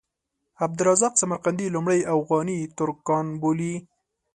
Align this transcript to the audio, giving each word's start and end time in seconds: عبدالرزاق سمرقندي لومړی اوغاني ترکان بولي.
عبدالرزاق 0.63 1.13
سمرقندي 1.21 1.67
لومړی 1.75 1.99
اوغاني 2.13 2.59
ترکان 2.77 3.25
بولي. 3.41 3.75